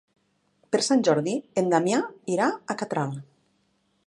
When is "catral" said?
2.81-3.15